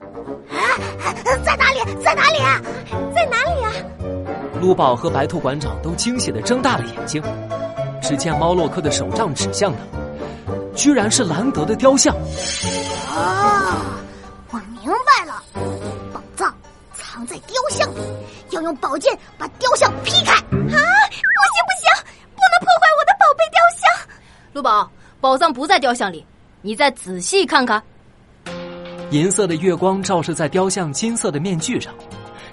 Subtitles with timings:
[0.00, 1.14] 啊，
[1.44, 2.02] 在哪里？
[2.02, 2.38] 在哪里？
[3.14, 3.72] 在哪里啊？
[4.60, 7.22] 卢宝和白兔馆长都惊喜的睁大了眼睛。
[8.02, 9.78] 只见猫洛克的手杖指向的，
[10.74, 12.14] 居然是兰德的雕像。
[13.14, 13.96] 啊，
[14.50, 15.42] 我明白了，
[16.12, 16.54] 宝藏
[16.92, 17.98] 藏在雕像里，
[18.50, 20.34] 要用宝剑把雕像劈开。
[20.34, 21.88] 啊，不行不行，
[22.34, 24.08] 不能破坏我的宝贝雕像。
[24.52, 26.26] 卢宝，宝藏不在雕像里，
[26.60, 27.82] 你再仔细看看。
[29.10, 31.94] 银色的月光照射在雕像金色的面具上，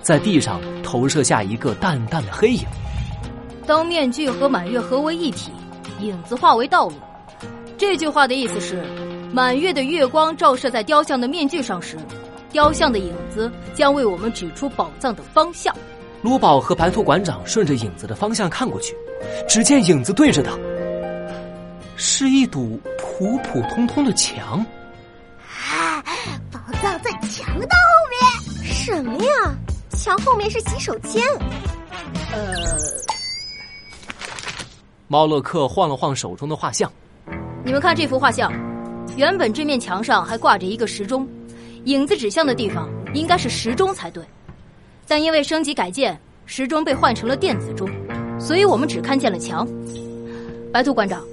[0.01, 2.63] 在地上投射下一个淡淡的黑影。
[3.65, 5.51] 当面具和满月合为一体，
[6.01, 6.93] 影子化为道路。
[7.77, 8.83] 这句话的意思是，
[9.33, 11.97] 满月的月光照射在雕像的面具上时，
[12.51, 15.75] 雕像的影子将为我们指出宝藏的方向。
[16.21, 18.95] 卢宝和白兔馆长顺着影子的方向看过去，
[19.47, 20.51] 只见影子对着的
[21.95, 24.63] 是一堵普普通通的墙。
[27.41, 27.73] 墙的后
[28.09, 28.71] 面？
[28.71, 29.31] 什么呀？
[29.97, 31.23] 墙后面是洗手间？
[32.31, 32.53] 呃。
[35.07, 36.91] 猫洛克晃了晃手中的画像，
[37.65, 38.51] 你们看这幅画像，
[39.17, 41.27] 原本这面墙上还挂着一个时钟，
[41.85, 44.23] 影子指向的地方应该是时钟才对，
[45.07, 47.89] 但因为升级改建，时钟被换成了电子钟，
[48.39, 49.67] 所以我们只看见了墙。
[50.71, 51.25] 白兔馆长，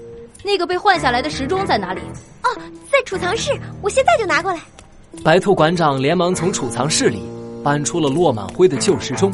[0.42, 2.00] 那个被换下来的时钟在哪里？
[2.42, 2.48] 哦，
[2.90, 4.58] 在储藏室，我现在就拿过来。
[5.24, 7.22] 白兔馆长连忙从储藏室里
[7.62, 9.32] 搬出了落满灰的旧时钟，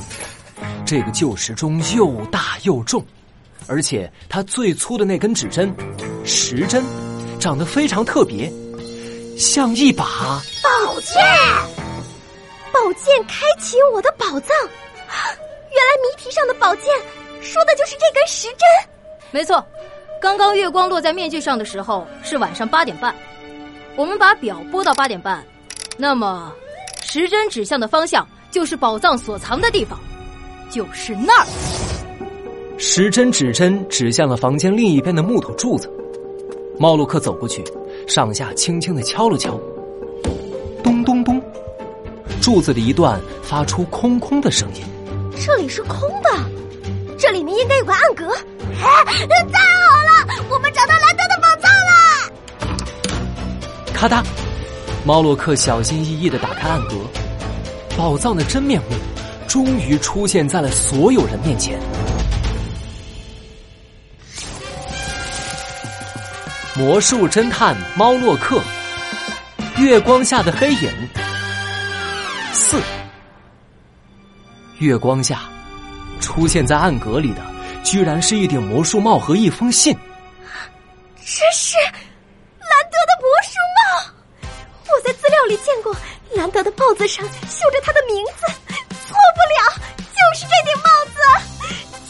[0.86, 3.04] 这个旧时钟又大又重。
[3.66, 5.74] 而且它最粗的那根指针，
[6.24, 6.84] 时针，
[7.40, 8.52] 长得非常特别，
[9.38, 10.04] 像一把
[10.62, 11.22] 宝剑。
[12.72, 14.48] 宝剑开启我的宝藏，
[15.70, 16.84] 原来谜题上的宝剑
[17.40, 18.58] 说的就是这根时针。
[19.30, 19.64] 没错，
[20.20, 23.14] 刚刚月光落在面具上的时候是晚上八点半，
[23.96, 25.42] 我们把表拨到八点半，
[25.96, 26.52] 那么
[27.02, 29.98] 时针指向的方向就是宝藏所藏的地方，
[30.70, 31.46] 就是那儿。
[32.76, 35.88] 时针指针指向了房间另一边的木头柱子，
[36.78, 37.64] 猫洛克走过去，
[38.08, 39.56] 上下轻轻的敲了敲，
[40.82, 41.40] 咚咚咚，
[42.42, 44.82] 柱子的一段发出空空的声音。
[45.46, 46.30] 这里是空的，
[47.16, 48.28] 这里面应该有个暗格。
[48.82, 51.92] 哎太好了，我们找到兰德的宝藏了！
[53.94, 54.24] 咔嗒，
[55.06, 56.94] 猫洛克小心翼翼的打开暗格，
[57.94, 58.96] 宝藏的真面目
[59.46, 61.78] 终于出现在了所有人面前。
[66.74, 68.62] 魔术侦探猫洛克，
[69.76, 70.90] 月光下的黑影。
[72.54, 72.80] 四，
[74.78, 75.42] 月光下
[76.18, 77.42] 出现在暗格里的，
[77.84, 79.94] 居然是一顶魔术帽和一封信。
[81.16, 81.76] 这是
[85.46, 85.94] 里见过，
[86.34, 88.46] 兰德的帽子上绣着他的名字，
[89.06, 91.16] 错不了，就是这顶帽子。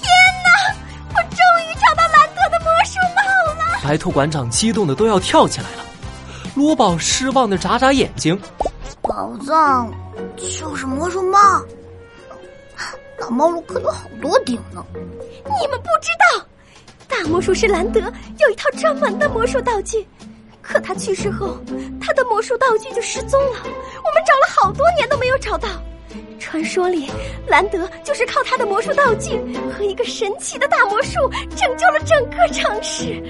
[0.00, 0.09] 天
[0.45, 0.75] 哪，
[1.11, 5.84] 我终于找到兰德的魔术帽了白兔馆长激动的都要跳起来了，
[6.55, 8.39] 罗宝失望的眨眨眼睛。
[9.03, 9.93] 宝藏
[10.37, 11.39] 就是魔术帽，
[13.19, 14.84] 那猫洛克有好多顶呢。
[14.97, 16.47] 你们不知道，
[17.06, 20.06] 大魔术师兰德有一套专门的魔术道具，
[20.62, 21.59] 可他去世后，
[22.00, 23.60] 他的魔术道具就失踪了。
[23.62, 25.69] 我们找了好多年都没有找到。
[26.38, 27.10] 传说里，
[27.47, 29.38] 兰德就是靠他的魔术道具
[29.72, 33.22] 和一个神奇的大魔术，拯救了整个城市。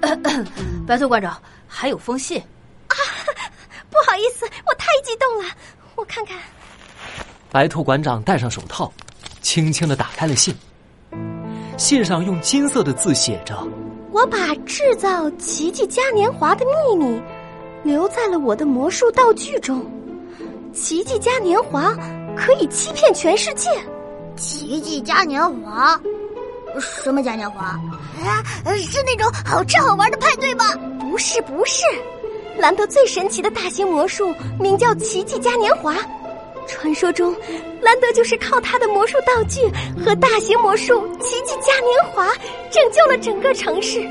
[0.86, 2.94] 白兔馆长，还有封信啊！
[3.90, 5.50] 不好意思，我太激动了，
[5.96, 6.38] 我看看。
[7.50, 8.92] 白兔馆长戴上手套，
[9.42, 10.54] 轻轻的打开了信。
[11.76, 13.56] 信上用金色的字写着
[14.12, 17.20] ：“我把制造奇迹嘉年华的秘密
[17.86, 19.84] 留在了我的魔术道具中。
[20.74, 21.96] 奇迹嘉年华
[22.36, 23.70] 可以欺骗全世界。
[24.36, 25.98] 奇迹嘉年华。”
[26.78, 27.64] 什么嘉年华？
[28.22, 28.44] 啊，
[28.76, 30.64] 是那种好吃好玩的派对吗？
[31.00, 31.82] 不是，不是。
[32.58, 35.94] 兰德最神奇的大型魔术名叫奇迹嘉年华。
[36.66, 37.34] 传说中，
[37.80, 39.60] 兰德就是靠他的魔术道具
[40.04, 42.28] 和大型魔术奇迹嘉年华
[42.70, 44.06] 拯救了整个城市。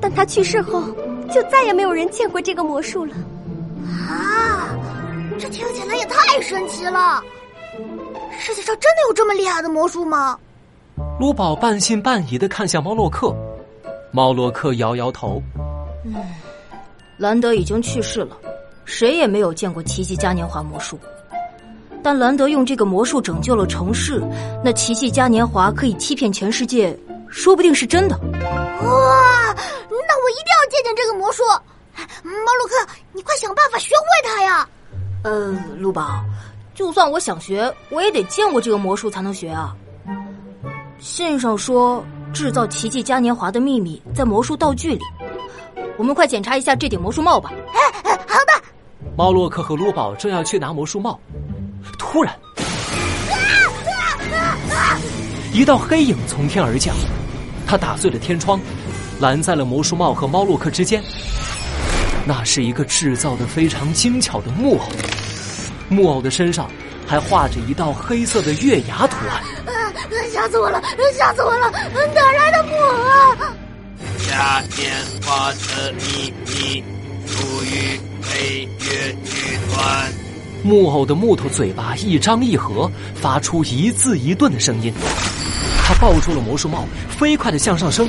[0.00, 0.84] 但他去世后，
[1.32, 3.14] 就再也没有人见过这个魔术了。
[4.08, 4.68] 啊，
[5.38, 7.22] 这听起来也太神奇了！
[8.38, 10.38] 世界上真的有这么厉害的魔术吗？
[11.18, 13.34] 卢宝半信半疑的看向猫洛克，
[14.10, 15.42] 猫洛克摇摇头
[16.04, 16.14] ：“嗯，
[17.18, 18.36] 兰德已经去世了，
[18.84, 20.98] 谁也没有见过奇迹嘉年华魔术。
[22.02, 24.22] 但兰德用这个魔术拯救了城市，
[24.64, 26.98] 那奇迹嘉年华可以欺骗全世界，
[27.28, 28.18] 说不定是真的。
[28.18, 29.54] 哇，
[29.89, 29.89] 那
[30.22, 31.42] 我一定要见见这个魔术！
[32.22, 34.68] 猫洛克，你快想办法学会它呀！”
[35.24, 36.24] 呃，陆宝，
[36.74, 39.74] 就算我想学，我也得见过这个魔术才能学啊。
[40.98, 45.02] 信上说制造奇迹嘉年华的秘密在魔术道具里，
[45.96, 47.50] 我们快检查一下这顶魔术帽吧。
[48.04, 48.62] 哎，好的。
[49.16, 51.18] 猫洛克和卢宝正要去拿魔术帽，
[51.98, 52.34] 突然，
[55.52, 56.94] 一道黑影从天而降，
[57.66, 58.58] 他打碎了天窗，
[59.20, 61.02] 拦在了魔术帽和猫洛克之间。
[62.24, 64.88] 那是一个制造的非常精巧的木偶，
[65.88, 66.70] 木偶的身上
[67.06, 69.42] 还画着一道黑色的月牙图案。
[70.32, 70.82] 吓死我了！
[71.16, 71.70] 吓死我了！
[71.70, 73.54] 哪来的木偶啊？
[74.18, 74.90] 夏天
[75.22, 76.82] 花的秘密
[77.26, 80.12] 属于飞跃剧团。
[80.62, 84.92] 木偶的木头嘴巴一张一合，发出一字一顿的声音。
[85.90, 86.86] 他抱住了魔术帽，
[87.18, 88.08] 飞快的向上升，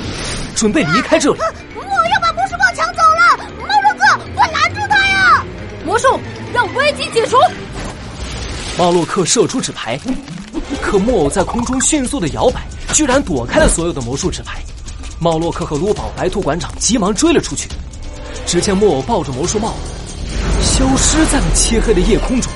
[0.54, 1.40] 准备离开这里。
[1.74, 3.44] 木偶要把魔术帽抢走了！
[3.66, 5.44] 猫洛克，快拦住他呀！
[5.84, 6.06] 魔术
[6.54, 7.36] 让危机解除。
[8.78, 9.98] 猫洛克射出纸牌。
[10.80, 12.62] 可木偶在空中迅速的摇摆，
[12.92, 14.62] 居然躲开了所有的魔术纸牌。
[15.18, 17.68] 猫洛克和卢宝、白兔馆长急忙追了出去。
[18.46, 19.74] 只见木偶抱着魔术帽，
[20.62, 22.52] 消失在了漆黑的夜空中。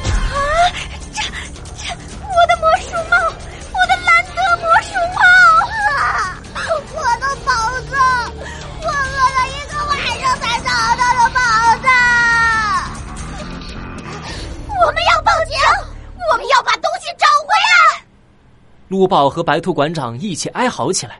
[18.88, 21.19] 陆豹和白兔馆长一起哀嚎起来，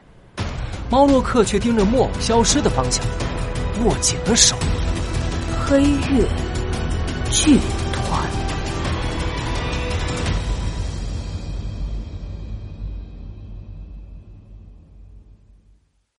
[0.89, 3.03] 猫洛克却盯着木偶消失的方向，
[3.83, 4.55] 握紧了手。
[5.65, 6.25] 黑月
[7.29, 7.59] 剧
[7.91, 8.46] 团。